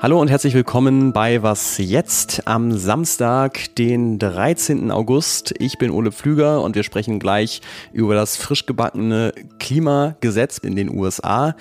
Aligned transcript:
Hallo 0.00 0.20
und 0.20 0.30
herzlich 0.30 0.54
willkommen 0.54 1.12
bei 1.12 1.42
Was 1.42 1.78
jetzt 1.78 2.46
am 2.46 2.70
Samstag, 2.70 3.74
den 3.74 4.20
13. 4.20 4.92
August. 4.92 5.52
Ich 5.58 5.76
bin 5.76 5.90
Ole 5.90 6.12
Pflüger 6.12 6.62
und 6.62 6.76
wir 6.76 6.84
sprechen 6.84 7.18
gleich 7.18 7.62
über 7.92 8.14
das 8.14 8.36
frisch 8.36 8.64
gebackene 8.64 9.32
Klimagesetz 9.58 10.58
in 10.58 10.76
den 10.76 10.88
USA 10.88 11.56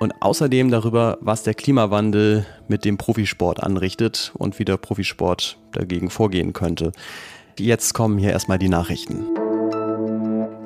und 0.00 0.12
außerdem 0.20 0.70
darüber, 0.70 1.16
was 1.22 1.44
der 1.44 1.54
Klimawandel 1.54 2.44
mit 2.68 2.84
dem 2.84 2.98
Profisport 2.98 3.62
anrichtet 3.62 4.32
und 4.36 4.58
wie 4.58 4.66
der 4.66 4.76
Profisport 4.76 5.56
dagegen 5.72 6.10
vorgehen 6.10 6.52
könnte. 6.52 6.92
Jetzt 7.58 7.94
kommen 7.94 8.18
hier 8.18 8.32
erstmal 8.32 8.58
die 8.58 8.68
Nachrichten. 8.68 9.24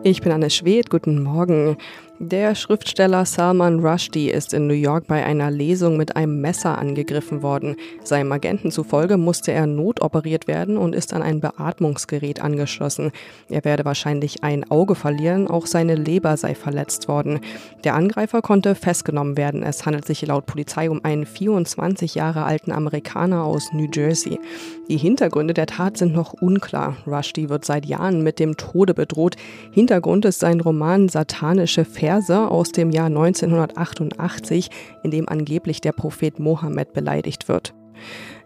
Ich 0.03 0.21
bin 0.21 0.33
Anne 0.33 0.51
Schwedt, 0.51 0.91
guten 0.91 1.23
Morgen. 1.23 1.77
Der 2.25 2.55
Schriftsteller 2.55 3.27
Salman 3.27 3.85
Rushdie 3.85 4.31
ist 4.31 4.55
in 4.55 4.69
New 4.69 4.75
York 4.75 5.09
bei 5.09 5.25
einer 5.25 5.51
Lesung 5.51 5.97
mit 5.97 6.15
einem 6.15 6.41
Messer 6.41 6.79
angegriffen 6.79 7.43
worden. 7.43 7.75
Seinem 8.05 8.31
Agenten 8.31 8.71
zufolge 8.71 9.17
musste 9.17 9.51
er 9.51 9.67
notoperiert 9.67 10.47
werden 10.47 10.77
und 10.77 10.95
ist 10.95 11.15
an 11.15 11.23
ein 11.23 11.41
Beatmungsgerät 11.41 12.41
angeschlossen. 12.41 13.11
Er 13.51 13.65
werde 13.65 13.85
wahrscheinlich 13.85 14.45
ein 14.45 14.71
Auge 14.71 14.95
verlieren, 14.95 15.49
auch 15.49 15.67
seine 15.67 15.97
Leber 15.97 16.37
sei 16.37 16.55
verletzt 16.55 17.09
worden. 17.09 17.41
Der 17.83 17.97
Angreifer 17.97 18.41
konnte 18.41 18.77
festgenommen 18.77 19.37
werden. 19.37 19.65
Es 19.65 19.85
handelt 19.85 20.05
sich 20.05 20.25
laut 20.25 20.47
Polizei 20.47 20.89
um 20.91 21.05
einen 21.05 21.27
24 21.27 22.15
Jahre 22.15 22.45
alten 22.45 22.71
Amerikaner 22.71 23.43
aus 23.43 23.73
New 23.73 23.89
Jersey. 23.93 24.39
Die 24.89 24.97
Hintergründe 24.97 25.55
der 25.55 25.67
Tat 25.67 25.97
sind 25.97 26.15
noch 26.15 26.35
unklar. 26.35 26.99
Rushdie 27.05 27.49
wird 27.49 27.65
seit 27.65 27.85
Jahren 27.85 28.23
mit 28.23 28.39
dem 28.39 28.57
Tode 28.57 28.95
bedroht. 28.95 29.35
Hintergrund 29.73 30.25
ist 30.25 30.39
sein 30.39 30.61
Roman 30.61 31.09
Satanische 31.09 31.85
Verse 31.85 32.12
Verse 32.13 32.51
aus 32.51 32.73
dem 32.73 32.91
Jahr 32.91 33.07
1988, 33.07 34.69
in 35.03 35.11
dem 35.11 35.31
angeblich 35.31 35.81
der 35.81 35.93
Prophet 35.93 36.39
Mohammed 36.39 36.93
beleidigt 36.93 37.49
wird. 37.49 37.73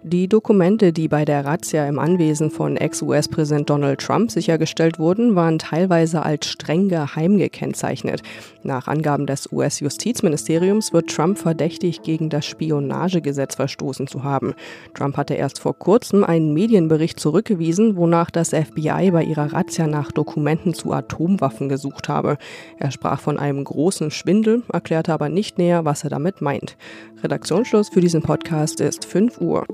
Die 0.08 0.28
Dokumente, 0.28 0.92
die 0.92 1.08
bei 1.08 1.24
der 1.24 1.44
Razzia 1.44 1.84
im 1.88 1.98
Anwesen 1.98 2.52
von 2.52 2.76
Ex-US-Präsident 2.76 3.68
Donald 3.68 4.00
Trump 4.00 4.30
sichergestellt 4.30 5.00
wurden, 5.00 5.34
waren 5.34 5.58
teilweise 5.58 6.22
als 6.22 6.46
streng 6.46 6.88
geheim 6.88 7.38
gekennzeichnet. 7.38 8.22
Nach 8.62 8.86
Angaben 8.86 9.26
des 9.26 9.50
US-Justizministeriums 9.50 10.92
wird 10.92 11.10
Trump 11.10 11.38
verdächtig, 11.38 12.02
gegen 12.02 12.30
das 12.30 12.46
Spionagegesetz 12.46 13.56
verstoßen 13.56 14.06
zu 14.06 14.22
haben. 14.22 14.54
Trump 14.94 15.16
hatte 15.16 15.34
erst 15.34 15.58
vor 15.58 15.76
kurzem 15.76 16.22
einen 16.22 16.54
Medienbericht 16.54 17.18
zurückgewiesen, 17.18 17.96
wonach 17.96 18.30
das 18.30 18.50
FBI 18.50 19.10
bei 19.10 19.24
ihrer 19.24 19.52
Razzia 19.52 19.88
nach 19.88 20.12
Dokumenten 20.12 20.72
zu 20.72 20.92
Atomwaffen 20.92 21.68
gesucht 21.68 22.08
habe. 22.08 22.38
Er 22.78 22.92
sprach 22.92 23.18
von 23.18 23.40
einem 23.40 23.64
großen 23.64 24.12
Schwindel, 24.12 24.62
erklärte 24.72 25.12
aber 25.12 25.30
nicht 25.30 25.58
näher, 25.58 25.84
was 25.84 26.04
er 26.04 26.10
damit 26.10 26.40
meint. 26.40 26.76
Redaktionsschluss 27.24 27.88
für 27.88 28.00
diesen 28.00 28.22
Podcast 28.22 28.80
ist 28.80 29.04
5 29.04 29.40
Uhr. 29.40 29.66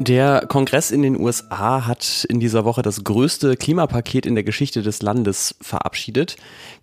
Der 0.00 0.46
Kongress 0.48 0.90
in 0.90 1.02
den 1.02 1.20
USA 1.20 1.86
hat 1.86 2.26
in 2.30 2.40
dieser 2.40 2.64
Woche 2.64 2.80
das 2.80 3.04
größte 3.04 3.54
Klimapaket 3.54 4.24
in 4.24 4.34
der 4.34 4.42
Geschichte 4.42 4.80
des 4.80 5.02
Landes 5.02 5.54
verabschiedet. 5.60 6.36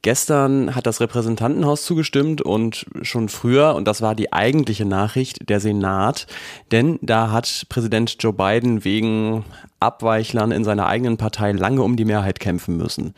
Gestern 0.04 0.76
hat 0.76 0.86
das 0.86 1.02
Repräsentantenhaus 1.02 1.84
zugestimmt 1.84 2.44
und 2.44 2.86
schon 3.02 3.28
früher, 3.28 3.74
und 3.74 3.88
das 3.88 4.04
war 4.04 4.14
die 4.14 4.32
eigentliche 4.32 4.86
Nachricht, 4.86 5.50
der 5.50 5.60
Senat, 5.60 6.28
denn 6.72 7.00
da 7.02 7.32
hat 7.32 7.66
Präsident 7.70 8.18
Joe 8.20 8.34
Biden 8.34 8.86
wegen 8.86 9.44
Abweichlern 9.80 10.52
in 10.52 10.64
seiner 10.64 10.86
eigenen 10.86 11.18
Partei 11.18 11.52
lange 11.52 11.82
um 11.82 11.96
die 11.98 12.06
Mehrheit 12.06 12.40
kämpfen 12.40 12.78
müssen. 12.78 13.16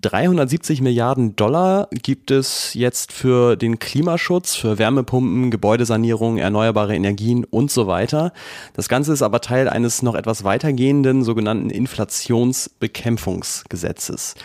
370 0.00 0.80
Milliarden 0.80 1.34
Dollar 1.34 1.88
gibt 1.90 2.30
es 2.30 2.72
jetzt 2.74 3.10
für 3.12 3.56
den 3.56 3.80
Klimaschutz, 3.80 4.54
für 4.54 4.78
Wärmepumpen, 4.78 5.50
Gebäudesanierung, 5.50 6.38
erneuerbare 6.38 6.94
Energien 6.94 7.44
und 7.44 7.72
so 7.72 7.88
weiter. 7.88 8.32
Das 8.74 8.88
Ganze 8.88 9.12
ist 9.12 9.22
aber 9.22 9.40
Teil 9.40 9.68
eines 9.68 10.02
noch 10.02 10.14
etwas 10.14 10.44
weitergehenden 10.44 11.24
sogenannten 11.24 11.70
Inflationsbekämpfungsgesetzes. 11.70 14.36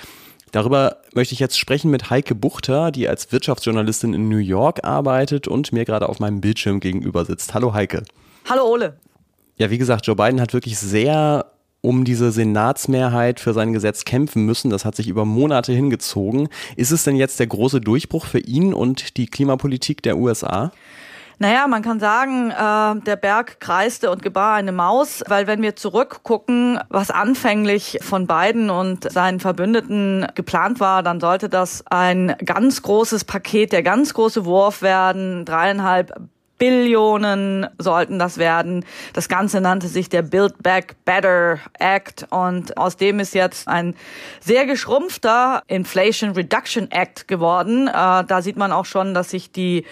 Darüber 0.52 0.98
möchte 1.14 1.34
ich 1.34 1.40
jetzt 1.40 1.60
sprechen 1.60 1.92
mit 1.92 2.10
Heike 2.10 2.34
Buchter, 2.34 2.90
die 2.92 3.08
als 3.08 3.32
Wirtschaftsjournalistin 3.32 4.16
in 4.16 4.30
New 4.30 4.38
York 4.38 4.84
arbeitet 4.84 5.48
und 5.48 5.72
mir 5.72 5.86
gerade 5.86 6.10
auf 6.10 6.20
meinem 6.20 6.42
Bildschirm 6.42 6.80
gegenüber 6.80 7.26
sitzt. 7.26 7.54
Hallo 7.54 7.74
Heike. 7.74 8.02
Hallo 8.50 8.66
Ole. 8.66 8.98
Ja, 9.58 9.70
wie 9.70 9.78
gesagt, 9.78 10.08
Joe 10.08 10.16
Biden 10.16 10.42
hat 10.42 10.54
wirklich 10.54 10.80
sehr 10.80 11.46
um 11.84 12.06
diese 12.06 12.32
Senatsmehrheit 12.32 13.42
für 13.42 13.54
sein 13.54 13.74
Gesetz 13.74 14.06
kämpfen 14.06 14.46
müssen. 14.46 14.70
Das 14.70 14.86
hat 14.86 14.96
sich 14.96 15.10
über 15.10 15.26
Monate 15.26 15.74
hingezogen. 15.74 16.48
Ist 16.78 16.92
es 16.92 17.04
denn 17.04 17.18
jetzt 17.18 17.40
der 17.40 17.48
große 17.48 17.82
Durchbruch 17.82 18.26
für 18.26 18.40
ihn 18.40 18.74
und 18.74 19.18
die 19.18 19.28
Klimapolitik 19.28 20.02
der 20.02 20.18
USA? 20.18 20.72
Naja, 21.40 21.68
man 21.68 21.82
kann 21.82 22.00
sagen, 22.00 22.52
äh, 22.52 23.04
der 23.04 23.18
Berg 23.18 23.60
kreiste 23.60 24.12
und 24.12 24.22
gebar 24.22 24.56
eine 24.56 24.72
Maus, 24.72 25.24
weil 25.28 25.46
wenn 25.46 25.62
wir 25.62 25.76
zurückgucken, 25.76 26.80
was 26.88 27.12
anfänglich 27.12 27.98
von 28.02 28.28
Biden 28.28 28.70
und 28.70 29.12
seinen 29.12 29.42
Verbündeten 29.42 30.26
geplant 30.36 30.80
war, 30.80 31.04
dann 31.04 31.20
sollte 31.20 31.50
das 31.50 31.84
ein 31.88 32.36
ganz 32.46 32.82
großes 32.82 33.26
Paket, 33.26 33.74
der 33.74 33.84
ganz 33.84 34.14
große 34.14 34.46
Wurf 34.46 34.82
werden, 34.82 35.44
dreieinhalb 35.44 36.14
Billionen 36.58 37.68
sollten 37.78 38.20
das 38.20 38.38
werden. 38.38 38.86
Das 39.14 39.28
Ganze 39.28 39.60
nannte 39.60 39.88
sich 39.88 40.10
der 40.10 40.22
Build 40.22 40.62
Back 40.62 40.96
Better 41.04 41.60
Act 41.80 42.28
und 42.30 42.78
aus 42.78 42.96
dem 42.96 43.20
ist 43.20 43.34
jetzt 43.34 43.68
ein 43.68 43.96
sehr 44.40 44.66
geschrumpfter 44.66 45.64
Inflation 45.68 46.32
Reduction 46.32 46.90
Act 46.92 47.28
geworden. 47.28 47.88
Äh, 47.88 47.92
da 47.92 48.42
sieht 48.42 48.56
man 48.56 48.72
auch 48.72 48.86
schon, 48.86 49.14
dass 49.14 49.32
sich 49.32 49.52
die 49.52 49.86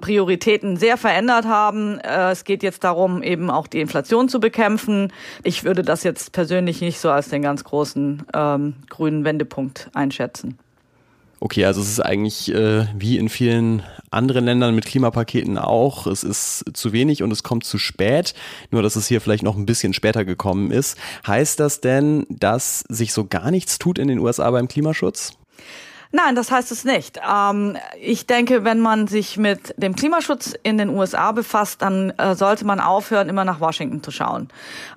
Prioritäten 0.00 0.76
sehr 0.76 0.96
verändert 0.96 1.44
haben. 1.44 2.00
Äh, 2.00 2.30
es 2.30 2.44
geht 2.44 2.62
jetzt 2.62 2.82
darum, 2.84 3.22
eben 3.22 3.50
auch 3.50 3.66
die 3.66 3.80
Inflation 3.80 4.28
zu 4.28 4.40
bekämpfen. 4.40 5.12
Ich 5.42 5.64
würde 5.64 5.82
das 5.82 6.02
jetzt 6.02 6.32
persönlich 6.32 6.80
nicht 6.80 6.98
so 6.98 7.10
als 7.10 7.28
den 7.28 7.42
ganz 7.42 7.62
großen 7.64 8.24
ähm, 8.34 8.74
grünen 8.88 9.24
Wendepunkt 9.24 9.90
einschätzen. 9.94 10.58
Okay, 11.38 11.66
also 11.66 11.82
es 11.82 11.90
ist 11.90 12.00
eigentlich 12.00 12.52
äh, 12.52 12.86
wie 12.96 13.18
in 13.18 13.28
vielen 13.28 13.82
anderen 14.10 14.46
Ländern 14.46 14.74
mit 14.74 14.86
Klimapaketen 14.86 15.58
auch. 15.58 16.06
Es 16.06 16.24
ist 16.24 16.64
zu 16.72 16.92
wenig 16.92 17.22
und 17.22 17.30
es 17.30 17.42
kommt 17.42 17.64
zu 17.64 17.76
spät. 17.76 18.34
Nur, 18.70 18.82
dass 18.82 18.96
es 18.96 19.06
hier 19.06 19.20
vielleicht 19.20 19.42
noch 19.42 19.56
ein 19.56 19.66
bisschen 19.66 19.92
später 19.92 20.24
gekommen 20.24 20.70
ist. 20.70 20.96
Heißt 21.26 21.60
das 21.60 21.82
denn, 21.82 22.26
dass 22.30 22.80
sich 22.88 23.12
so 23.12 23.26
gar 23.26 23.50
nichts 23.50 23.78
tut 23.78 23.98
in 23.98 24.08
den 24.08 24.18
USA 24.18 24.50
beim 24.50 24.66
Klimaschutz? 24.66 25.34
Nein, 26.16 26.34
das 26.34 26.50
heißt 26.50 26.72
es 26.72 26.84
nicht. 26.86 27.20
Ähm, 27.30 27.76
ich 28.00 28.26
denke, 28.26 28.64
wenn 28.64 28.80
man 28.80 29.06
sich 29.06 29.36
mit 29.36 29.74
dem 29.76 29.94
Klimaschutz 29.94 30.54
in 30.62 30.78
den 30.78 30.88
USA 30.88 31.32
befasst, 31.32 31.82
dann 31.82 32.08
äh, 32.16 32.34
sollte 32.34 32.64
man 32.64 32.80
aufhören, 32.80 33.28
immer 33.28 33.44
nach 33.44 33.60
Washington 33.60 34.02
zu 34.02 34.10
schauen. 34.10 34.48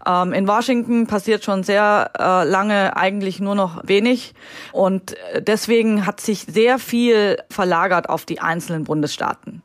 Ähm, 0.08 0.32
in 0.32 0.48
Washington 0.48 1.08
passiert 1.08 1.44
schon 1.44 1.64
sehr 1.64 2.12
äh, 2.18 2.46
lange 2.46 2.96
eigentlich 2.96 3.42
nur 3.42 3.54
noch 3.54 3.82
wenig 3.86 4.34
und 4.72 5.18
äh, 5.34 5.42
deswegen 5.42 6.06
hat 6.06 6.22
sich 6.22 6.46
sehr 6.46 6.80
viel 6.80 7.36
verlagert 7.50 8.08
auf 8.08 8.24
die 8.24 8.40
einzelnen 8.40 8.86
Bundesstaaten. 8.86 9.62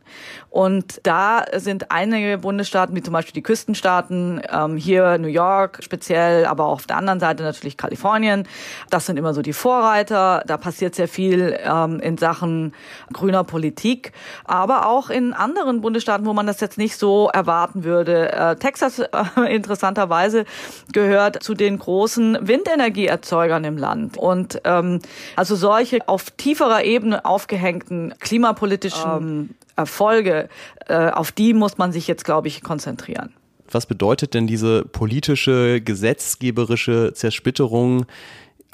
Und 0.51 1.01
da 1.03 1.45
sind 1.57 1.91
einige 1.91 2.39
Bundesstaaten, 2.39 2.95
wie 2.95 3.03
zum 3.03 3.13
Beispiel 3.13 3.33
die 3.33 3.43
Küstenstaaten, 3.43 4.41
ähm, 4.49 4.77
hier 4.77 5.19
New 5.19 5.29
York 5.29 5.81
speziell, 5.83 6.47
aber 6.47 6.67
auch 6.67 6.75
auf 6.75 6.87
der 6.87 6.97
anderen 6.97 7.19
Seite 7.19 7.43
natürlich 7.43 7.77
Kalifornien. 7.77 8.47
Das 8.89 9.07
sind 9.07 9.17
immer 9.17 9.35
so 9.35 9.43
die 9.43 9.53
Vorreiter. 9.53 10.45
Da 10.47 10.57
passiert 10.57 10.95
sehr 10.95 11.09
viel 11.09 11.44
ähm, 11.53 12.01
in 12.01 12.19
Sachen 12.19 12.73
grüner 13.13 13.45
Politik, 13.45 14.13
aber 14.45 14.87
auch 14.87 15.11
in 15.11 15.33
anderen 15.33 15.81
Bundesstaaten, 15.81 16.27
wo 16.27 16.33
man 16.33 16.47
das 16.47 16.61
jetzt 16.61 16.79
nicht 16.79 16.97
so 16.97 17.29
erwarten 17.33 17.85
würde. 17.85 18.33
Äh, 18.33 18.57
Texas 18.57 18.99
äh, 18.99 19.09
interessanterweise 19.49 20.45
gehört 20.93 21.43
zu 21.43 21.55
den 21.55 21.79
großen 21.79 22.39
Windenergieerzeugern 22.41 23.65
im 23.65 23.77
Land. 23.77 24.17
Und 24.17 24.61
ähm, 24.65 25.01
also 25.37 25.57
solche 25.57 26.09
auf 26.09 26.31
tieferer 26.31 26.85
Ebene 26.85 27.25
aufgehängten 27.25 28.15
klimapolitischen 28.21 29.11
ähm, 29.11 29.51
Erfolge, 29.77 30.49
äh, 30.87 31.11
auf 31.11 31.33
die 31.33 31.53
muss 31.55 31.79
man 31.79 31.93
sich 31.93 32.07
jetzt, 32.07 32.25
glaube 32.25 32.49
ich, 32.49 32.63
konzentrieren. 32.63 33.33
Was 33.71 33.87
bedeutet 33.87 34.35
denn 34.35 34.47
diese 34.47 34.85
politische, 34.85 35.81
gesetzgeberische 35.81 37.13
Zersplitterung 37.15 38.07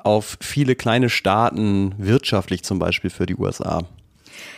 auf 0.05 0.39
viele 0.41 0.75
kleine 0.75 1.09
Staaten, 1.09 1.95
wirtschaftlich 1.99 2.63
zum 2.63 2.79
Beispiel 2.79 3.11
für 3.11 3.27
die 3.27 3.37
USA? 3.37 3.83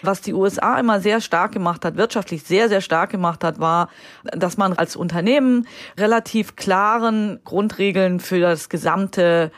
Was 0.03 0.21
die 0.21 0.35
USA 0.35 0.79
immer 0.79 1.01
sehr 1.01 1.21
stark 1.21 1.53
gemacht 1.53 1.85
hat, 1.85 1.97
wirtschaftlich 1.97 2.43
sehr, 2.43 2.69
sehr 2.69 2.81
stark 2.81 3.11
gemacht 3.11 3.45
hat, 3.45 3.59
war, 3.59 3.89
dass 4.25 4.57
man 4.57 4.73
als 4.73 4.97
Unternehmen 4.97 5.67
relativ 5.99 6.57
klaren 6.57 7.41
Grundregeln 7.45 8.21
für 8.21 8.41
das 8.41 8.69
gesamte 8.69 9.51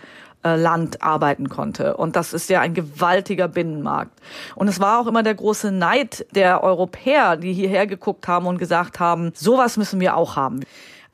äh, 0.45 0.57
Land 0.57 1.03
arbeiten 1.03 1.49
konnte. 1.49 1.97
Und 1.97 2.17
das 2.17 2.35
ist 2.35 2.51
ja 2.51 2.61
ein 2.61 2.75
gewaltiger 2.75 3.49
Binnenmarkt. 3.49 4.21
Und 4.55 4.69
es 4.69 4.81
war 4.81 5.01
auch 5.01 5.07
immer 5.07 5.23
der 5.23 5.35
große 5.35 5.73
Neid 5.73 6.27
der 6.33 6.63
Europäer, 6.63 7.37
die 7.37 7.55
hierher 7.55 7.87
geguckt 7.87 8.29
haben 8.29 8.47
und 8.47 8.59
gesagt 8.59 9.01
haben, 9.01 9.33
sowas 9.35 9.77
müssen 9.77 10.01
wir 10.01 10.17
auch 10.17 10.37
haben. 10.37 10.61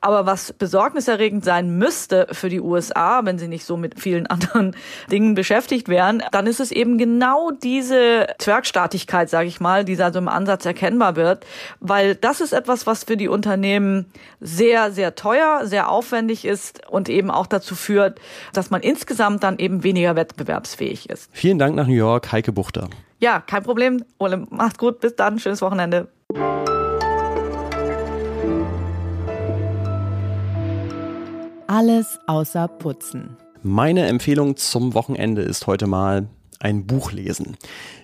Aber 0.01 0.25
was 0.25 0.53
besorgniserregend 0.53 1.45
sein 1.45 1.77
müsste 1.77 2.27
für 2.31 2.49
die 2.49 2.59
USA, 2.59 3.21
wenn 3.23 3.37
sie 3.37 3.47
nicht 3.47 3.65
so 3.65 3.77
mit 3.77 3.99
vielen 3.99 4.27
anderen 4.27 4.75
Dingen 5.11 5.35
beschäftigt 5.35 5.87
wären, 5.87 6.23
dann 6.31 6.47
ist 6.47 6.59
es 6.59 6.71
eben 6.71 6.97
genau 6.97 7.51
diese 7.51 8.27
Zwergstaatigkeit, 8.39 9.29
sage 9.29 9.47
ich 9.47 9.59
mal, 9.59 9.85
die 9.85 9.95
da 9.95 10.11
so 10.11 10.19
im 10.19 10.27
Ansatz 10.27 10.65
erkennbar 10.65 11.15
wird, 11.15 11.45
weil 11.79 12.15
das 12.15 12.41
ist 12.41 12.53
etwas, 12.53 12.87
was 12.87 13.03
für 13.03 13.17
die 13.17 13.27
Unternehmen 13.27 14.07
sehr, 14.39 14.91
sehr 14.91 15.15
teuer, 15.15 15.61
sehr 15.65 15.89
aufwendig 15.89 16.45
ist 16.45 16.87
und 16.89 17.07
eben 17.07 17.29
auch 17.29 17.47
dazu 17.47 17.75
führt, 17.75 18.19
dass 18.53 18.71
man 18.71 18.81
insgesamt 18.81 19.43
dann 19.43 19.59
eben 19.59 19.83
weniger 19.83 20.15
wettbewerbsfähig 20.15 21.09
ist. 21.09 21.29
Vielen 21.31 21.59
Dank 21.59 21.75
nach 21.75 21.87
New 21.87 21.93
York, 21.93 22.31
Heike 22.31 22.51
Buchter. 22.51 22.89
Ja, 23.21 23.39
kein 23.39 23.63
Problem. 23.63 24.03
Ole, 24.17 24.45
macht's 24.49 24.79
gut. 24.79 24.99
Bis 24.99 25.15
dann. 25.15 25.37
Schönes 25.37 25.61
Wochenende. 25.61 26.07
Alles 31.71 32.19
außer 32.27 32.67
Putzen. 32.67 33.37
Meine 33.63 34.05
Empfehlung 34.07 34.57
zum 34.57 34.93
Wochenende 34.93 35.41
ist 35.41 35.67
heute 35.67 35.87
mal 35.87 36.27
ein 36.59 36.85
Buch 36.85 37.13
lesen. 37.13 37.55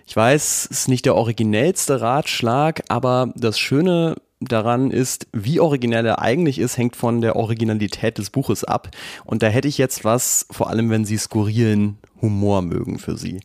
Ich 0.05 0.15
weiß, 0.15 0.69
es 0.71 0.79
ist 0.83 0.87
nicht 0.87 1.05
der 1.05 1.15
originellste 1.15 1.99
Ratschlag, 1.99 2.83
aber 2.87 3.33
das 3.35 3.59
Schöne 3.59 4.15
daran 4.39 4.91
ist, 4.91 5.27
wie 5.33 5.59
originell 5.59 6.05
er 6.05 6.21
eigentlich 6.21 6.59
ist, 6.59 6.77
hängt 6.77 6.95
von 6.95 7.21
der 7.21 7.35
Originalität 7.35 8.17
des 8.17 8.29
Buches 8.29 8.63
ab. 8.63 8.89
Und 9.25 9.41
da 9.41 9.47
hätte 9.47 9.67
ich 9.67 9.77
jetzt 9.77 10.03
was, 10.03 10.45
vor 10.51 10.69
allem 10.69 10.89
wenn 10.89 11.05
Sie 11.05 11.17
skurrilen 11.17 11.97
Humor 12.21 12.61
mögen 12.61 12.99
für 12.99 13.17
Sie. 13.17 13.41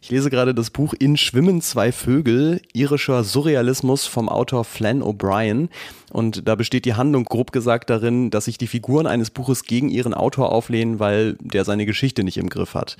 Ich 0.00 0.10
lese 0.10 0.30
gerade 0.30 0.54
das 0.54 0.70
Buch 0.70 0.94
In 0.98 1.16
Schwimmen 1.16 1.60
zwei 1.60 1.92
Vögel, 1.92 2.60
irischer 2.72 3.24
Surrealismus 3.24 4.06
vom 4.06 4.28
Autor 4.28 4.64
Flann 4.64 5.02
O'Brien. 5.02 5.68
Und 6.12 6.48
da 6.48 6.54
besteht 6.54 6.84
die 6.84 6.94
Handlung 6.94 7.24
grob 7.24 7.52
gesagt 7.52 7.90
darin, 7.90 8.30
dass 8.30 8.46
sich 8.46 8.58
die 8.58 8.66
Figuren 8.66 9.06
eines 9.06 9.30
Buches 9.30 9.64
gegen 9.64 9.88
ihren 9.88 10.14
Autor 10.14 10.52
auflehnen, 10.52 10.98
weil 10.98 11.36
der 11.40 11.64
seine 11.64 11.86
Geschichte 11.86 12.24
nicht 12.24 12.38
im 12.38 12.48
Griff 12.48 12.74
hat. 12.74 12.96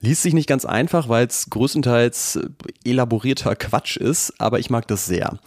Liest 0.00 0.22
sich 0.22 0.34
nicht 0.34 0.48
ganz 0.48 0.64
einfach, 0.66 1.08
weil 1.08 1.26
es 1.26 1.48
größtenteils 1.48 2.40
elaborierter 2.84 3.56
Quatsch 3.56 3.96
ist, 3.96 4.34
aber 4.38 4.58
ich 4.58 4.68
mag 4.68 4.86
das 4.88 5.06
sehr. 5.06 5.38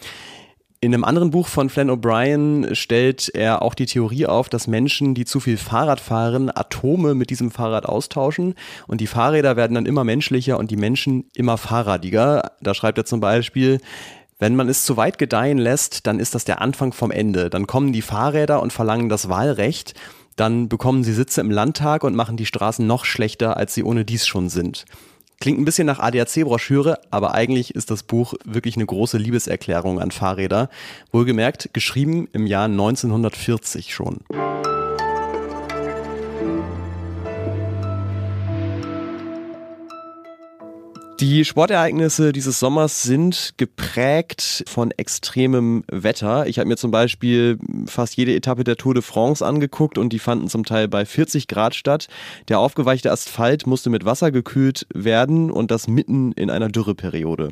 In 0.81 0.94
einem 0.94 1.04
anderen 1.04 1.31
Buch 1.31 1.50
von 1.50 1.70
Flann 1.70 1.90
O'Brien 1.90 2.74
stellt 2.74 3.30
er 3.36 3.62
auch 3.62 3.74
die 3.74 3.86
Theorie 3.86 4.28
auf, 4.28 4.48
dass 4.48 4.66
Menschen, 4.66 5.14
die 5.14 5.26
zu 5.26 5.42
viel 5.42 5.58
Fahrrad 5.58 6.00
fahren, 6.00 6.50
Atome 6.56 7.16
mit 7.16 7.31
diesem 7.31 7.52
Fahrrad 7.52 7.86
austauschen 7.86 8.56
und 8.88 9.02
die 9.02 9.08
Fahrräder 9.08 9.58
werden 9.58 9.74
dann 9.74 9.86
immer 9.86 10.06
menschlicher 10.06 10.58
und 10.58 10.72
die 10.72 10.78
Menschen 10.78 11.26
immer 11.36 11.58
fahrradiger. 11.58 12.54
Da 12.62 12.74
schreibt 12.74 12.98
er 12.98 13.04
zum 13.04 13.20
Beispiel, 13.20 13.81
wenn 14.38 14.56
man 14.56 14.70
es 14.70 14.86
zu 14.86 14.96
weit 14.96 15.18
gedeihen 15.18 15.58
lässt, 15.58 16.08
dann 16.08 16.18
ist 16.18 16.34
das 16.34 16.46
der 16.46 16.62
Anfang 16.62 16.94
vom 16.94 17.12
Ende. 17.12 17.50
Dann 17.50 17.68
kommen 17.68 17.92
die 17.92 18.02
Fahrräder 18.02 18.62
und 18.62 18.72
verlangen 18.72 19.10
das 19.10 19.28
Wahlrecht. 19.28 19.96
Dann 20.38 20.70
bekommen 20.70 21.04
sie 21.04 21.12
Sitze 21.12 21.42
im 21.42 21.52
Landtag 21.52 22.06
und 22.06 22.16
machen 22.16 22.38
die 22.38 22.46
Straßen 22.46 22.88
noch 22.88 23.04
schlechter, 23.04 23.58
als 23.58 23.74
sie 23.74 23.84
ohne 23.84 24.06
dies 24.06 24.26
schon 24.26 24.48
sind. 24.48 24.86
Klingt 25.42 25.58
ein 25.58 25.64
bisschen 25.64 25.88
nach 25.88 26.00
ADAC-Broschüre, 26.00 27.00
aber 27.12 27.34
eigentlich 27.34 27.74
ist 27.74 27.90
das 27.92 28.04
Buch 28.04 28.34
wirklich 28.44 28.76
eine 28.76 28.86
große 28.86 29.18
Liebeserklärung 29.18 30.02
an 30.02 30.12
Fahrräder. 30.12 30.70
Wohlgemerkt, 31.14 31.70
geschrieben 31.72 32.28
im 32.34 32.46
Jahr 32.46 32.66
1940 32.66 33.94
schon. 33.94 34.18
Die 41.19 41.44
Sportereignisse 41.44 42.31
dieses 42.31 42.62
Sommers 42.62 43.04
sind 43.04 43.56
geprägt 43.57 44.63
von 44.69 44.92
extremem 44.92 45.83
Wetter. 45.92 46.48
Ich 46.48 46.60
habe 46.60 46.69
mir 46.69 46.77
zum 46.77 46.92
Beispiel 46.92 47.60
fast 47.88 48.16
jede 48.16 48.33
Etappe 48.33 48.63
der 48.63 48.77
Tour 48.77 48.94
de 48.94 49.04
France 49.04 49.45
angeguckt 49.45 49.98
und 49.98 50.13
die 50.13 50.19
fanden 50.19 50.48
zum 50.48 50.63
Teil 50.63 50.88
bei 50.88 51.06
40 51.06 51.50
Grad 51.50 51.75
statt. 51.75 52.07
Der 52.48 52.60
aufgeweichte 52.60 53.12
Asphalt 53.12 53.68
musste 53.68 53.89
mit 53.89 54.06
Wasser 54.06 54.31
gekühlt 54.31 54.88
werden 54.94 55.51
und 55.51 55.71
das 55.71 55.89
mitten 55.89 56.31
in 56.31 56.50
einer 56.50 56.69
Dürreperiode. 56.69 57.50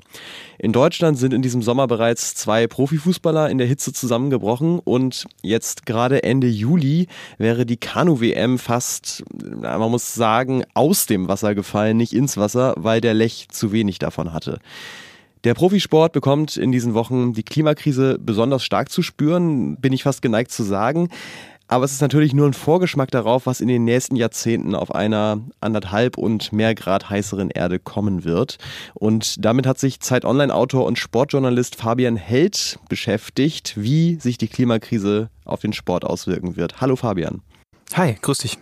In 0.60 0.72
Deutschland 0.72 1.18
sind 1.18 1.34
in 1.34 1.42
diesem 1.42 1.62
Sommer 1.62 1.88
bereits 1.88 2.36
zwei 2.36 2.68
Profifußballer 2.68 3.50
in 3.50 3.58
der 3.58 3.68
Hitze 3.68 3.92
zusammengebrochen 3.92 4.80
und 4.80 5.26
jetzt 5.42 5.86
gerade 5.86 6.24
Ende 6.24 6.48
Juli 6.48 7.08
wäre 7.38 7.66
die 7.66 7.78
Kanu-WM 7.78 8.60
fast, 8.60 9.26
man 9.34 9.92
muss 9.92 10.14
sagen, 10.14 10.64
aus 10.74 11.06
dem 11.06 11.28
Wasser 11.28 11.54
gefallen, 11.54 11.98
nicht 11.98 12.14
ins 12.14 12.38
Wasser, 12.38 12.74
weil 12.78 13.02
der 13.02 13.14
Lech 13.14 13.50
zu 13.58 13.72
wenig 13.72 14.00
davon 14.00 14.34
hatte. 14.34 14.60
Der 15.44 15.54
Profisport 15.54 16.14
bekommt 16.14 16.58
in 16.58 16.72
diesen 16.72 16.94
Wochen 16.94 17.34
die 17.34 17.44
Klimakrise 17.44 18.18
besonders 18.20 18.64
stark 18.64 18.92
zu 18.92 19.02
spüren, 19.02 19.78
bin 19.78 19.94
ich 19.94 20.04
fast 20.04 20.22
geneigt 20.22 20.52
zu 20.52 20.64
sagen. 20.64 21.10
Aber 21.70 21.84
es 21.84 21.92
ist 21.92 22.02
natürlich 22.02 22.34
nur 22.34 22.48
ein 22.48 22.54
Vorgeschmack 22.54 23.12
darauf, 23.12 23.46
was 23.46 23.60
in 23.60 23.68
den 23.68 23.84
nächsten 23.84 24.16
Jahrzehnten 24.16 24.74
auf 24.74 24.96
einer 24.96 25.42
anderthalb 25.60 26.18
und 26.18 26.54
mehr 26.54 26.74
Grad 26.76 27.10
heißeren 27.10 27.50
Erde 27.50 27.78
kommen 27.78 28.24
wird. 28.24 28.58
Und 28.94 29.44
damit 29.44 29.68
hat 29.68 29.78
sich 29.78 30.00
Zeit 30.00 30.24
Online-Autor 30.24 30.86
und 30.86 30.98
Sportjournalist 30.98 31.76
Fabian 31.76 32.16
Held 32.16 32.80
beschäftigt, 32.88 33.74
wie 33.76 34.16
sich 34.16 34.38
die 34.38 34.48
Klimakrise 34.48 35.30
auf 35.44 35.60
den 35.60 35.74
Sport 35.74 36.06
auswirken 36.06 36.56
wird. 36.56 36.80
Hallo 36.80 36.96
Fabian. 36.96 37.42
Hi, 37.96 38.16
grüß 38.22 38.40
dich. 38.40 38.58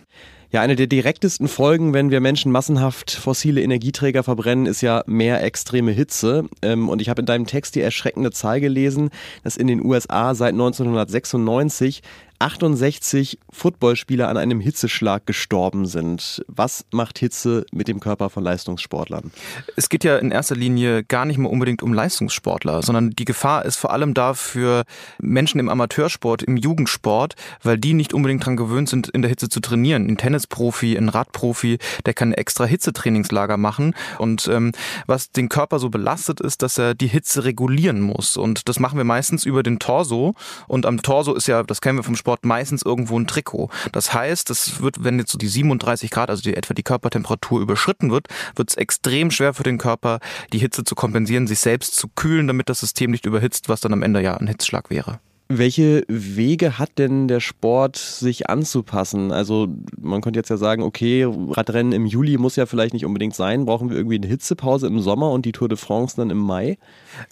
Ja, 0.52 0.60
eine 0.60 0.76
der 0.76 0.86
direktesten 0.86 1.48
Folgen, 1.48 1.92
wenn 1.92 2.10
wir 2.10 2.20
Menschen 2.20 2.52
massenhaft 2.52 3.10
fossile 3.10 3.62
Energieträger 3.62 4.22
verbrennen, 4.22 4.66
ist 4.66 4.80
ja 4.80 5.02
mehr 5.06 5.42
extreme 5.42 5.90
Hitze. 5.90 6.44
Ähm, 6.62 6.88
und 6.88 7.02
ich 7.02 7.08
habe 7.08 7.20
in 7.20 7.26
deinem 7.26 7.46
Text 7.46 7.74
die 7.74 7.80
erschreckende 7.80 8.30
Zahl 8.30 8.60
gelesen, 8.60 9.10
dass 9.42 9.56
in 9.56 9.66
den 9.66 9.84
USA 9.84 10.36
seit 10.36 10.52
1996 10.52 12.00
68 12.38 13.38
Footballspieler 13.50 14.28
an 14.28 14.36
einem 14.36 14.60
Hitzeschlag 14.60 15.26
gestorben 15.26 15.86
sind. 15.86 16.44
Was 16.48 16.84
macht 16.90 17.18
Hitze 17.18 17.64
mit 17.72 17.88
dem 17.88 18.00
Körper 18.00 18.30
von 18.30 18.42
Leistungssportlern? 18.42 19.30
Es 19.76 19.88
geht 19.88 20.04
ja 20.04 20.16
in 20.18 20.30
erster 20.30 20.56
Linie 20.56 21.04
gar 21.04 21.24
nicht 21.24 21.38
mehr 21.38 21.50
unbedingt 21.50 21.82
um 21.82 21.94
Leistungssportler, 21.94 22.82
sondern 22.82 23.10
die 23.10 23.24
Gefahr 23.24 23.64
ist 23.64 23.76
vor 23.76 23.92
allem 23.92 24.14
da 24.14 24.34
für 24.34 24.84
Menschen 25.18 25.60
im 25.60 25.68
Amateursport, 25.68 26.42
im 26.42 26.56
Jugendsport, 26.56 27.34
weil 27.62 27.78
die 27.78 27.94
nicht 27.94 28.12
unbedingt 28.12 28.42
daran 28.42 28.56
gewöhnt 28.56 28.88
sind, 28.88 29.08
in 29.08 29.22
der 29.22 29.28
Hitze 29.30 29.48
zu 29.48 29.60
trainieren. 29.60 30.06
Ein 30.06 30.18
Tennisprofi, 30.18 30.96
ein 30.96 31.08
Radprofi, 31.08 31.78
der 32.04 32.14
kann 32.14 32.32
extra 32.32 32.64
Hitzetrainingslager 32.64 33.56
machen. 33.56 33.94
Und 34.18 34.48
ähm, 34.48 34.72
was 35.06 35.30
den 35.30 35.48
Körper 35.48 35.78
so 35.78 35.88
belastet, 35.88 36.40
ist, 36.40 36.62
dass 36.62 36.78
er 36.78 36.94
die 36.94 37.06
Hitze 37.06 37.44
regulieren 37.44 38.00
muss. 38.00 38.36
Und 38.36 38.68
das 38.68 38.78
machen 38.78 38.98
wir 38.98 39.04
meistens 39.04 39.44
über 39.44 39.62
den 39.62 39.78
Torso. 39.78 40.34
Und 40.68 40.86
am 40.86 41.00
Torso 41.02 41.34
ist 41.34 41.46
ja, 41.46 41.62
das 41.62 41.80
kennen 41.80 41.98
wir 41.98 42.02
vom 42.02 42.16
Sport, 42.16 42.25
Sport 42.26 42.44
meistens 42.44 42.82
irgendwo 42.82 43.16
ein 43.16 43.28
Trikot. 43.28 43.70
Das 43.92 44.12
heißt, 44.12 44.50
es 44.50 44.80
wird, 44.82 45.04
wenn 45.04 45.20
jetzt 45.20 45.30
so 45.30 45.38
die 45.38 45.46
37 45.46 46.10
Grad, 46.10 46.28
also 46.28 46.42
die, 46.42 46.56
etwa 46.56 46.74
die 46.74 46.82
Körpertemperatur 46.82 47.60
überschritten 47.60 48.10
wird, 48.10 48.26
wird 48.56 48.68
es 48.68 48.76
extrem 48.76 49.30
schwer 49.30 49.54
für 49.54 49.62
den 49.62 49.78
Körper, 49.78 50.18
die 50.52 50.58
Hitze 50.58 50.82
zu 50.82 50.96
kompensieren, 50.96 51.46
sich 51.46 51.60
selbst 51.60 51.94
zu 51.94 52.08
kühlen, 52.08 52.48
damit 52.48 52.68
das 52.68 52.80
System 52.80 53.12
nicht 53.12 53.26
überhitzt, 53.26 53.68
was 53.68 53.80
dann 53.80 53.92
am 53.92 54.02
Ende 54.02 54.20
ja 54.22 54.36
ein 54.36 54.48
Hitzschlag 54.48 54.90
wäre. 54.90 55.20
Welche 55.48 56.04
Wege 56.08 56.76
hat 56.76 56.98
denn 56.98 57.28
der 57.28 57.38
Sport, 57.38 57.96
sich 57.96 58.50
anzupassen? 58.50 59.30
Also 59.30 59.68
man 59.96 60.20
könnte 60.20 60.40
jetzt 60.40 60.48
ja 60.48 60.56
sagen, 60.56 60.82
okay, 60.82 61.24
Radrennen 61.24 61.92
im 61.92 62.04
Juli 62.04 62.36
muss 62.36 62.56
ja 62.56 62.66
vielleicht 62.66 62.94
nicht 62.94 63.04
unbedingt 63.04 63.36
sein. 63.36 63.64
Brauchen 63.64 63.88
wir 63.88 63.96
irgendwie 63.96 64.16
eine 64.16 64.26
Hitzepause 64.26 64.88
im 64.88 65.00
Sommer 65.00 65.30
und 65.30 65.44
die 65.44 65.52
Tour 65.52 65.68
de 65.68 65.78
France 65.78 66.16
dann 66.16 66.30
im 66.30 66.38
Mai? 66.38 66.78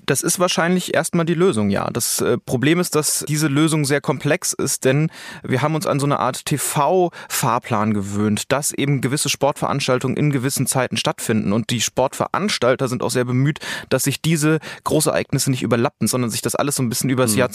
Das 0.07 0.23
ist 0.23 0.39
wahrscheinlich 0.39 0.95
erstmal 0.95 1.27
die 1.27 1.35
Lösung, 1.35 1.71
ja. 1.71 1.91
Das 1.93 2.21
äh, 2.21 2.39
Problem 2.39 2.79
ist, 2.79 2.95
dass 2.95 3.25
diese 3.27 3.49
Lösung 3.49 3.85
sehr 3.85 4.01
komplex 4.01 4.53
ist, 4.53 4.85
denn 4.85 5.11
wir 5.43 5.63
haben 5.63 5.75
uns 5.75 5.87
an 5.87 5.99
so 5.99 6.07
eine 6.07 6.21
Art 6.21 6.47
TV-Fahrplan 6.47 7.95
gewöhnt, 7.95 8.53
dass 8.53 8.71
eben 8.71 9.01
gewisse 9.01 9.29
Sportveranstaltungen 9.29 10.17
in 10.17 10.31
gewissen 10.31 10.69
Zeiten 10.69 10.97
stattfinden. 10.97 11.53
Und 11.53 11.71
die 11.71 11.81
Sportveranstalter 11.81 12.87
sind 12.87 13.03
auch 13.03 13.11
sehr 13.11 13.25
bemüht, 13.25 13.59
dass 13.89 14.05
sich 14.05 14.23
diese 14.23 14.61
Großereignisse 14.85 15.51
nicht 15.51 15.65
überlappen, 15.65 16.07
sondern 16.07 16.31
sich 16.31 16.43
das 16.43 16.55
alles 16.55 16.77
so 16.77 16.83
ein 16.85 16.89
bisschen 16.89 17.11
übers 17.11 17.33
hm. 17.33 17.39
Jahr 17.39 17.51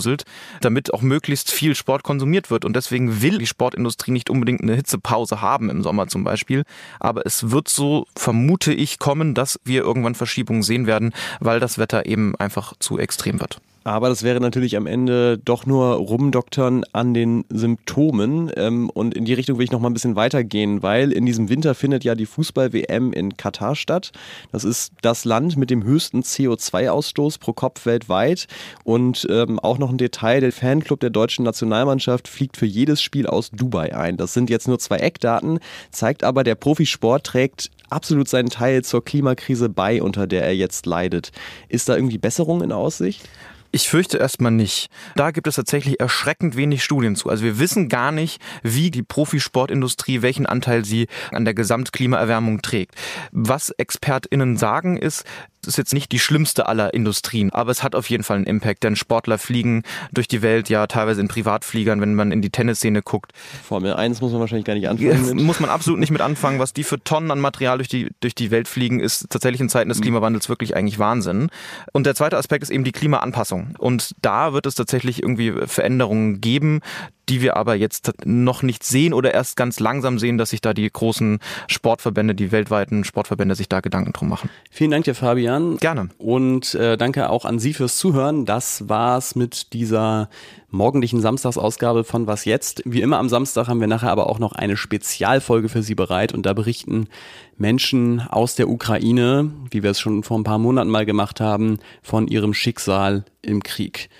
zusammenpuzzelt 0.00 0.08
puzzelt, 0.08 0.24
damit 0.60 0.94
auch 0.94 1.02
möglichst 1.02 1.50
viel 1.50 1.74
Sport 1.74 2.02
konsumiert 2.02 2.50
wird. 2.50 2.64
Und 2.64 2.74
deswegen 2.74 3.22
will 3.22 3.38
die 3.38 3.46
Sportindustrie 3.46 4.12
nicht 4.12 4.30
unbedingt 4.30 4.62
eine 4.62 4.74
Hitzepause 4.74 5.42
haben 5.42 5.70
im 5.70 5.82
Sommer 5.82 6.08
zum 6.08 6.24
Beispiel. 6.24 6.64
Aber 7.00 7.26
es 7.26 7.50
wird 7.50 7.68
so, 7.68 8.06
vermute 8.16 8.72
ich, 8.72 8.98
kommen, 8.98 9.34
dass 9.34 9.60
wir 9.64 9.82
irgendwann 9.82 10.14
Verschiebungen 10.14 10.62
sehen 10.62 10.86
werden, 10.86 11.12
weil 11.40 11.60
das 11.60 11.78
Wetter 11.78 12.06
eben 12.06 12.34
einfach 12.36 12.74
zu 12.78 12.98
extrem 12.98 13.40
wird. 13.40 13.60
Aber 13.88 14.10
das 14.10 14.22
wäre 14.22 14.38
natürlich 14.38 14.76
am 14.76 14.86
Ende 14.86 15.38
doch 15.38 15.64
nur 15.64 15.94
rumdoktern 15.94 16.84
an 16.92 17.14
den 17.14 17.46
Symptomen. 17.48 18.52
Ähm, 18.54 18.90
und 18.90 19.14
in 19.14 19.24
die 19.24 19.32
Richtung 19.32 19.56
will 19.56 19.64
ich 19.64 19.70
noch 19.70 19.80
mal 19.80 19.88
ein 19.88 19.94
bisschen 19.94 20.14
weitergehen, 20.14 20.82
weil 20.82 21.10
in 21.10 21.24
diesem 21.24 21.48
Winter 21.48 21.74
findet 21.74 22.04
ja 22.04 22.14
die 22.14 22.26
Fußball-WM 22.26 23.14
in 23.14 23.38
Katar 23.38 23.74
statt. 23.74 24.12
Das 24.52 24.64
ist 24.64 24.92
das 25.00 25.24
Land 25.24 25.56
mit 25.56 25.70
dem 25.70 25.84
höchsten 25.84 26.20
CO2-Ausstoß 26.20 27.40
pro 27.40 27.54
Kopf 27.54 27.86
weltweit. 27.86 28.46
Und 28.84 29.26
ähm, 29.30 29.58
auch 29.58 29.78
noch 29.78 29.88
ein 29.88 29.96
Detail, 29.96 30.42
der 30.42 30.52
Fanclub 30.52 31.00
der 31.00 31.08
deutschen 31.08 31.46
Nationalmannschaft 31.46 32.28
fliegt 32.28 32.58
für 32.58 32.66
jedes 32.66 33.00
Spiel 33.00 33.26
aus 33.26 33.50
Dubai 33.52 33.96
ein. 33.96 34.18
Das 34.18 34.34
sind 34.34 34.50
jetzt 34.50 34.68
nur 34.68 34.78
zwei 34.78 34.98
Eckdaten, 34.98 35.60
zeigt 35.92 36.24
aber, 36.24 36.44
der 36.44 36.56
Profisport 36.56 37.24
trägt 37.24 37.70
absolut 37.88 38.28
seinen 38.28 38.50
Teil 38.50 38.84
zur 38.84 39.02
Klimakrise 39.02 39.70
bei, 39.70 40.02
unter 40.02 40.26
der 40.26 40.44
er 40.44 40.54
jetzt 40.54 40.84
leidet. 40.84 41.32
Ist 41.70 41.88
da 41.88 41.96
irgendwie 41.96 42.18
Besserung 42.18 42.62
in 42.62 42.70
Aussicht? 42.70 43.26
Ich 43.70 43.88
fürchte 43.88 44.16
erstmal 44.16 44.52
nicht. 44.52 44.88
Da 45.14 45.30
gibt 45.30 45.46
es 45.46 45.56
tatsächlich 45.56 46.00
erschreckend 46.00 46.56
wenig 46.56 46.82
Studien 46.82 47.16
zu. 47.16 47.28
Also 47.28 47.44
wir 47.44 47.58
wissen 47.58 47.88
gar 47.88 48.12
nicht, 48.12 48.40
wie 48.62 48.90
die 48.90 49.02
Profisportindustrie, 49.02 50.22
welchen 50.22 50.46
Anteil 50.46 50.84
sie 50.84 51.06
an 51.32 51.44
der 51.44 51.52
Gesamtklimaerwärmung 51.52 52.62
trägt. 52.62 52.94
Was 53.30 53.70
ExpertInnen 53.76 54.56
sagen 54.56 54.96
ist, 54.96 55.24
ist 55.66 55.78
jetzt 55.78 55.92
nicht 55.92 56.12
die 56.12 56.18
schlimmste 56.18 56.66
aller 56.66 56.94
Industrien, 56.94 57.50
aber 57.52 57.70
es 57.70 57.82
hat 57.82 57.94
auf 57.94 58.08
jeden 58.10 58.22
Fall 58.22 58.36
einen 58.36 58.46
Impact, 58.46 58.84
denn 58.84 58.96
Sportler 58.96 59.38
fliegen 59.38 59.82
durch 60.12 60.28
die 60.28 60.42
Welt, 60.42 60.68
ja 60.68 60.86
teilweise 60.86 61.20
in 61.20 61.28
Privatfliegern, 61.28 62.00
wenn 62.00 62.14
man 62.14 62.32
in 62.32 62.42
die 62.42 62.50
Tennisszene 62.50 63.02
guckt. 63.02 63.32
Formel 63.66 63.94
1 63.94 64.20
muss 64.20 64.32
man 64.32 64.40
wahrscheinlich 64.40 64.64
gar 64.64 64.74
nicht 64.74 64.88
anfangen. 64.88 65.44
Muss 65.44 65.60
man 65.60 65.70
absolut 65.70 66.00
nicht 66.00 66.10
mit 66.10 66.20
anfangen. 66.20 66.58
Was 66.58 66.72
die 66.72 66.84
für 66.84 67.02
Tonnen 67.02 67.30
an 67.30 67.40
Material 67.40 67.78
durch 67.78 67.88
die, 67.88 68.10
durch 68.20 68.34
die 68.34 68.50
Welt 68.50 68.68
fliegen, 68.68 69.00
ist 69.00 69.28
tatsächlich 69.30 69.60
in 69.60 69.68
Zeiten 69.68 69.88
des 69.88 69.98
mhm. 69.98 70.02
Klimawandels 70.02 70.48
wirklich 70.48 70.76
eigentlich 70.76 70.98
Wahnsinn. 70.98 71.48
Und 71.92 72.06
der 72.06 72.14
zweite 72.14 72.36
Aspekt 72.36 72.62
ist 72.62 72.70
eben 72.70 72.84
die 72.84 72.92
Klimaanpassung. 72.92 73.74
Und 73.78 74.14
da 74.22 74.52
wird 74.52 74.66
es 74.66 74.74
tatsächlich 74.74 75.22
irgendwie 75.22 75.52
Veränderungen 75.66 76.40
geben, 76.40 76.80
die 77.28 77.40
wir 77.40 77.56
aber 77.56 77.74
jetzt 77.74 78.12
noch 78.24 78.62
nicht 78.62 78.84
sehen 78.84 79.12
oder 79.12 79.34
erst 79.34 79.56
ganz 79.56 79.80
langsam 79.80 80.18
sehen, 80.18 80.38
dass 80.38 80.50
sich 80.50 80.60
da 80.60 80.74
die 80.74 80.90
großen 80.90 81.38
Sportverbände, 81.66 82.34
die 82.34 82.52
weltweiten 82.52 83.04
Sportverbände 83.04 83.54
sich 83.54 83.68
da 83.68 83.80
Gedanken 83.80 84.12
drum 84.12 84.28
machen. 84.28 84.50
Vielen 84.70 84.90
Dank 84.90 85.04
dir, 85.04 85.14
Fabian. 85.14 85.78
Gerne. 85.78 86.08
Und 86.18 86.74
äh, 86.74 86.96
danke 86.96 87.30
auch 87.30 87.44
an 87.44 87.58
Sie 87.58 87.74
fürs 87.74 87.96
Zuhören. 87.96 88.44
Das 88.44 88.88
war's 88.88 89.34
mit 89.34 89.72
dieser 89.72 90.28
morgendlichen 90.70 91.20
Samstagsausgabe 91.20 92.04
von 92.04 92.26
Was 92.26 92.44
jetzt. 92.44 92.82
Wie 92.84 93.00
immer 93.00 93.18
am 93.18 93.28
Samstag 93.28 93.68
haben 93.68 93.80
wir 93.80 93.86
nachher 93.86 94.10
aber 94.10 94.28
auch 94.28 94.38
noch 94.38 94.52
eine 94.52 94.76
Spezialfolge 94.76 95.68
für 95.68 95.82
Sie 95.82 95.94
bereit 95.94 96.32
und 96.32 96.44
da 96.44 96.52
berichten 96.52 97.08
Menschen 97.56 98.20
aus 98.20 98.54
der 98.54 98.68
Ukraine, 98.68 99.50
wie 99.70 99.82
wir 99.82 99.90
es 99.90 100.00
schon 100.00 100.22
vor 100.22 100.38
ein 100.38 100.44
paar 100.44 100.58
Monaten 100.58 100.90
mal 100.90 101.06
gemacht 101.06 101.40
haben, 101.40 101.78
von 102.02 102.28
ihrem 102.28 102.54
Schicksal 102.54 103.24
im 103.42 103.62
Krieg. 103.62 104.10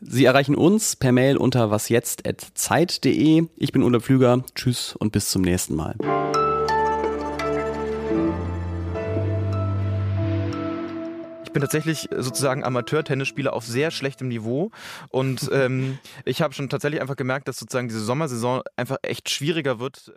Sie 0.00 0.24
erreichen 0.24 0.54
uns 0.54 0.94
per 0.94 1.12
Mail 1.12 1.36
unter 1.36 1.70
wasjetzt.zeit.de. 1.70 3.46
Ich 3.56 3.72
bin 3.72 3.82
Ulla 3.82 4.00
Pflüger. 4.00 4.44
Tschüss 4.54 4.94
und 4.94 5.10
bis 5.12 5.30
zum 5.30 5.42
nächsten 5.42 5.74
Mal. 5.74 5.96
Ich 11.44 11.52
bin 11.52 11.62
tatsächlich 11.62 12.08
sozusagen 12.14 12.62
Amateur-Tennisspieler 12.62 13.54
auf 13.54 13.64
sehr 13.64 13.90
schlechtem 13.90 14.28
Niveau 14.28 14.70
und 15.08 15.50
ähm, 15.52 15.98
ich 16.24 16.42
habe 16.42 16.54
schon 16.54 16.68
tatsächlich 16.68 17.00
einfach 17.00 17.16
gemerkt, 17.16 17.48
dass 17.48 17.58
sozusagen 17.58 17.88
diese 17.88 18.04
Sommersaison 18.04 18.62
einfach 18.76 18.98
echt 19.02 19.30
schwieriger 19.30 19.80
wird. 19.80 20.12